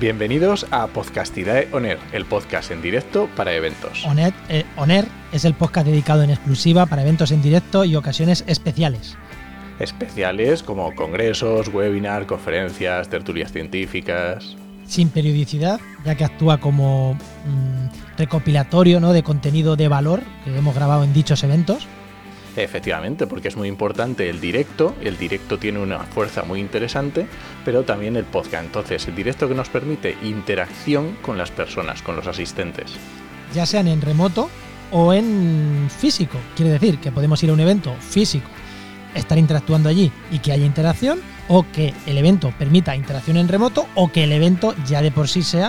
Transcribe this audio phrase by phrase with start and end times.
[0.00, 4.04] Bienvenidos a Podcastidae Oner, el podcast en directo para eventos.
[4.06, 8.42] Oner, eh, Oner es el podcast dedicado en exclusiva para eventos en directo y ocasiones
[8.46, 9.18] especiales.
[9.78, 14.56] Especiales como congresos, webinars, conferencias, tertulias científicas.
[14.86, 19.12] Sin periodicidad, ya que actúa como mm, recopilatorio ¿no?
[19.12, 21.86] de contenido de valor que hemos grabado en dichos eventos.
[22.56, 27.26] Efectivamente, porque es muy importante el directo, el directo tiene una fuerza muy interesante,
[27.64, 28.64] pero también el podcast.
[28.64, 32.92] Entonces, el directo que nos permite interacción con las personas, con los asistentes.
[33.54, 34.50] Ya sean en remoto
[34.90, 36.38] o en físico.
[36.54, 38.48] Quiere decir que podemos ir a un evento físico,
[39.14, 43.86] estar interactuando allí y que haya interacción, o que el evento permita interacción en remoto,
[43.94, 45.68] o que el evento ya de por sí sea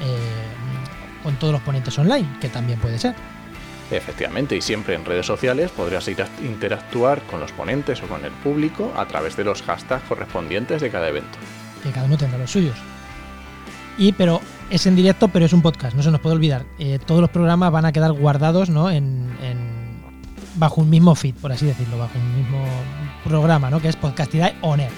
[0.00, 3.14] eh, con todos los ponentes online, que también puede ser.
[3.90, 8.92] Efectivamente, y siempre en redes sociales podrás interactuar con los ponentes o con el público
[8.96, 11.38] a través de los hashtags correspondientes de cada evento.
[11.82, 12.76] Que cada uno tenga los suyos.
[13.98, 14.40] Y pero
[14.70, 16.64] es en directo, pero es un podcast, no se nos puede olvidar.
[16.78, 18.90] Eh, todos los programas van a quedar guardados ¿no?
[18.90, 19.28] en,
[20.56, 22.64] bajo un mismo feed, por así decirlo, bajo un mismo
[23.22, 23.80] programa, ¿no?
[23.80, 24.90] que es Podcastidad ONER.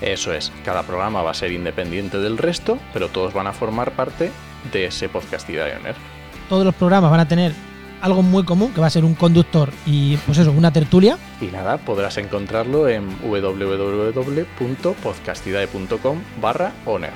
[0.00, 3.92] Eso es, cada programa va a ser independiente del resto, pero todos van a formar
[3.92, 4.30] parte
[4.72, 6.19] de ese Podcastidad ONER
[6.50, 7.52] todos los programas van a tener
[8.02, 11.16] algo muy común, que va a ser un conductor y pues eso, una tertulia.
[11.40, 17.12] Y nada, podrás encontrarlo en www.podcastidae.com barra owner.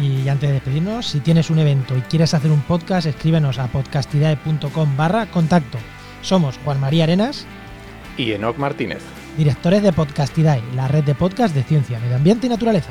[0.00, 3.68] Y antes de despedirnos, si tienes un evento y quieres hacer un podcast, escríbenos a
[3.68, 5.78] podcastidae.com barra contacto.
[6.20, 7.46] Somos Juan María Arenas
[8.16, 9.04] y Enoc Martínez,
[9.38, 12.90] directores de Podcastidae, la red de podcast de ciencia, medio ambiente y naturaleza.